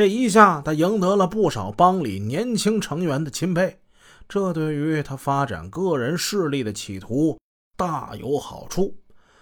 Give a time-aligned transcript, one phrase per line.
[0.00, 3.80] 这一下，他赢得了不少帮里年轻成员的钦佩，
[4.26, 7.38] 这对于他发展个人势力的企图
[7.76, 8.94] 大有好处。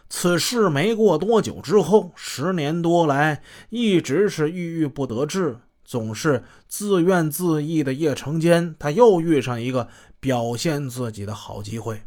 [0.09, 3.41] 此事没过多久之后，十年多来
[3.71, 9.87] 一直是郁郁不得志，总是自怨自艾的叶成坚，他又遇上一个
[10.19, 12.03] 表现自己的好机会。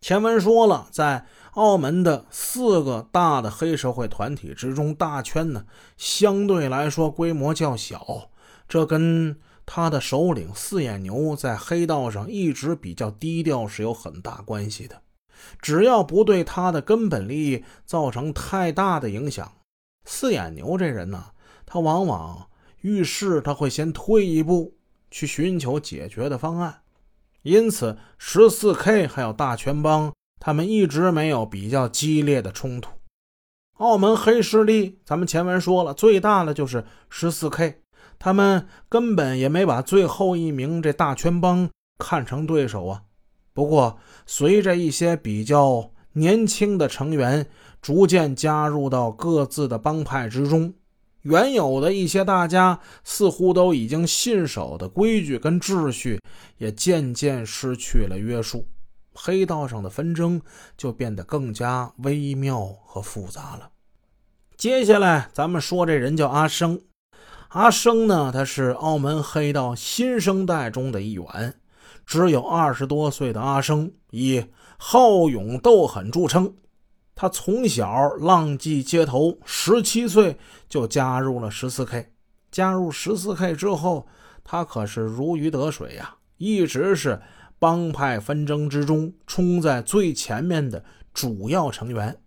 [0.00, 5.64] 前文说了，在澳门的四个大的黑社会团体之中，大圈呢
[5.96, 8.30] 相对来说规模较小，
[8.68, 15.02] 这跟他的首领四眼牛在黑道上一直比较低调是有很大关系的。
[15.60, 19.52] 只要不对他的根本利益造成太大的影响，
[20.04, 21.26] 四眼牛这人呢，
[21.66, 22.48] 他往往
[22.82, 24.76] 遇事他会先退一步
[25.10, 26.82] 去寻求解决的方案。
[27.42, 32.90] 因此，十四 K 还有大圈帮，他们一直没有比较激烈的冲突。
[33.78, 37.80] 澳门黑势力，咱们前文说了，最大的就是十四 K，
[38.18, 43.02] 他们根本也没把最后一名这大圈帮看成对手啊。
[43.54, 47.48] 不过，随着一些比较年轻的成员
[47.80, 50.74] 逐渐加入到各自的帮派之中，
[51.28, 56.18] 原有的一些大家似乎都已经信守的规矩跟秩序
[56.56, 58.66] 也渐渐失去了约束，
[59.12, 60.40] 黑道上的纷争
[60.74, 63.68] 就变得更加微妙和复杂了。
[64.56, 66.80] 接下来，咱们说这人叫阿生，
[67.48, 71.54] 阿生呢，他是澳门黑道新生代中的一员。
[72.06, 74.42] 只有二十多岁的阿生以
[74.78, 76.54] 好勇斗狠著称，
[77.20, 80.38] 他从小浪迹街头，十七岁
[80.68, 82.12] 就加入了十四 K。
[82.52, 84.06] 加入十四 K 之后，
[84.44, 87.20] 他可是如鱼得水呀，一直是
[87.58, 92.22] 帮派纷争之中冲在最前面的主要成员。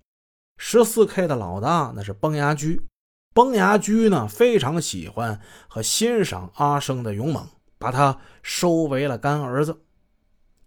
[0.58, 2.82] 十四 K 的老大那是崩牙驹，
[3.34, 5.40] 崩牙驹呢非常喜欢
[5.70, 7.48] 和欣赏阿生的勇猛。
[7.80, 9.80] 把他收为了干儿子，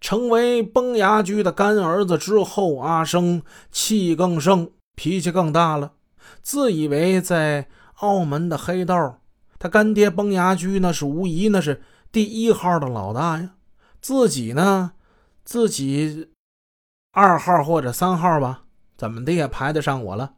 [0.05, 3.41] 成为崩牙驹的干儿子之后，阿生
[3.73, 5.93] 气更盛，脾气更大了，
[6.43, 7.69] 自以为在
[8.01, 9.23] 澳门的黑道，
[9.59, 11.81] 他干爹崩牙驹那是无疑那是
[12.13, 13.53] 第一号的老大呀，
[14.03, 14.93] 自己呢，
[15.43, 16.29] 自己
[17.13, 18.65] 二号或者三号吧，
[18.99, 20.35] 怎么的也排得上我了。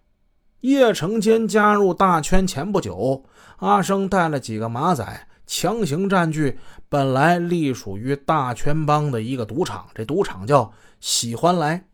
[0.60, 3.24] 叶成坚加入大圈前不久，
[3.56, 5.26] 阿生带了几个马仔。
[5.46, 6.58] 强行占据
[6.88, 11.86] 本来隶属于大圈帮的一个赌场，这赌场叫喜欢来。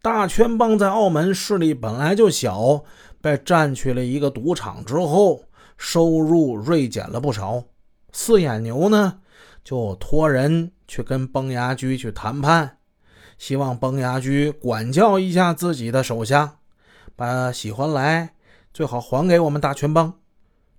[0.00, 2.82] 大圈帮在澳门势力本来就小，
[3.20, 5.44] 被占去了一个赌场之后，
[5.76, 7.62] 收入锐减了不少。
[8.10, 9.20] 四眼牛呢，
[9.62, 12.78] 就托人去跟崩牙驹去谈判，
[13.38, 16.56] 希望崩牙驹管教一下自己的手下，
[17.14, 18.34] 把喜欢来
[18.72, 20.14] 最好还给我们大圈帮。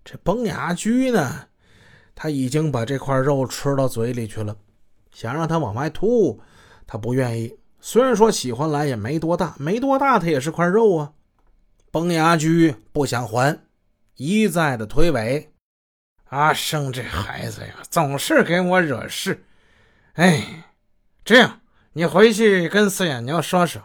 [0.04, 1.46] 这崩牙驹呢？
[2.16, 4.56] 他已经把这块肉吃到嘴里去了，
[5.12, 6.42] 想让他往外吐，
[6.86, 7.58] 他不愿意。
[7.80, 11.14] 虽然说喜欢来也没多大，没多大，他也是块肉啊。
[11.92, 13.60] 崩牙驹不想还，
[14.16, 15.48] 一再的推诿。
[16.26, 19.46] 阿生这孩子呀，总是给我惹事。
[20.14, 20.66] 哎，
[21.24, 21.62] 这样，
[21.94, 23.82] 你回去跟四眼牛说说，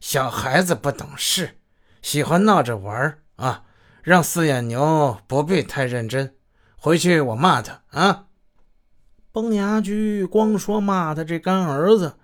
[0.00, 1.58] 小孩子不懂事，
[2.00, 3.64] 喜欢闹着玩啊，
[4.02, 6.36] 让四眼牛不必太认真。
[6.84, 8.26] 回去我骂他啊！
[9.30, 12.14] 崩牙驹光说骂他这干儿子，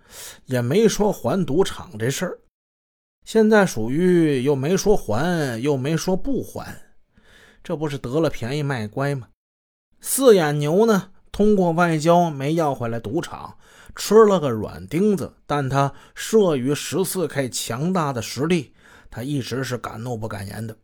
[0.47, 2.41] 也没说还赌场这事儿。
[3.25, 6.77] 现在属于又没说还，又没说不还，
[7.63, 9.29] 这不是得了便宜卖乖吗？
[10.01, 13.59] 四眼牛呢，通过外交没要回来赌场，
[13.95, 15.35] 吃了个软钉子。
[15.47, 18.75] 但他慑于十四 K 强大的实力，
[19.09, 20.77] 他一直是敢怒不敢言的。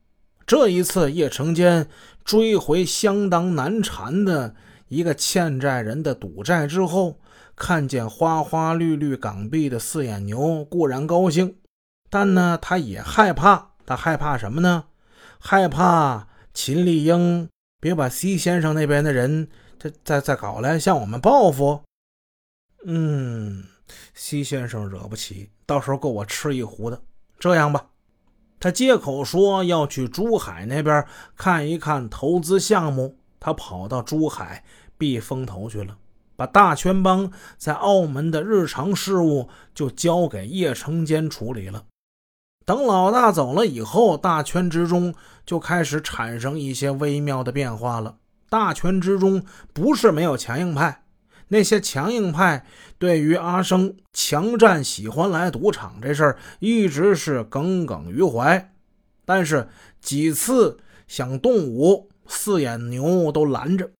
[0.47, 1.88] 这一次，叶成坚
[2.25, 4.55] 追回相当难缠的
[4.88, 7.19] 一个欠债人的赌债之后，
[7.56, 11.56] 看见花花绿绿港币的四眼牛固然高兴，
[12.10, 13.71] 但呢，他也害怕。
[13.87, 14.84] 他害怕什么呢？
[15.38, 17.49] 害怕秦丽英
[17.81, 19.49] 别把西先生那边的人
[19.79, 21.82] 再再再搞来向我们报复。
[22.87, 23.64] 嗯
[24.14, 27.02] 西先生惹不起，到时候够我吃一壶的。
[27.38, 27.87] 这样吧。
[28.64, 31.06] 他借口说要去珠海那边
[31.37, 34.64] 看一看投资项目，他跑到珠海
[34.96, 35.99] 避风头去了，
[36.34, 41.84] 把大圈帮在澳门的日常事务就交给叶成坚处理了。
[42.64, 45.14] 等老大走了以后，大圈之中
[45.44, 48.17] 就开始产生一些微妙的变化了。
[48.49, 49.44] 大圈之中
[49.75, 51.04] 不是没有强硬派。
[51.49, 52.64] 那些强硬派
[52.99, 58.73] 对于阿生强占喜欢来赌场这事儿一直是耿耿于怀，
[59.25, 59.69] 但是
[60.00, 63.91] 几次想动武四眼牛都拦着。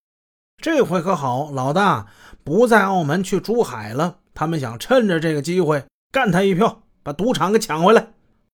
[0.63, 2.07] 这回可好，老大
[2.43, 4.17] 不在澳门，去珠海了。
[4.33, 8.14] 他们想趁着这个机会干他一票，把赌场给抢回来。